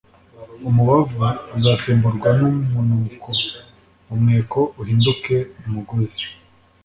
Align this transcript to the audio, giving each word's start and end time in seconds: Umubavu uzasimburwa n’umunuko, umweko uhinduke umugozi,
Umubavu 0.69 1.17
uzasimburwa 1.57 2.29
n’umunuko, 2.39 3.29
umweko 4.13 4.59
uhinduke 4.81 5.35
umugozi, 5.65 6.23